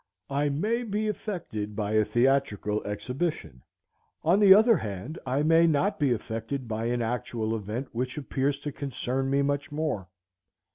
[0.31, 3.61] I may be affected by a theatrical exhibition;
[4.23, 8.57] on the other hand, I may not be affected by an actual event which appears
[8.61, 10.07] to concern me much more.